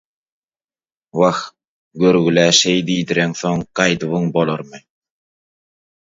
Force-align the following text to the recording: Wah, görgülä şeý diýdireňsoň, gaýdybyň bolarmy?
Wah, 1.19 1.41
görgülä 2.01 2.45
şeý 2.59 2.79
diýdireňsoň, 2.87 3.57
gaýdybyň 3.77 4.25
bolarmy? 4.35 4.79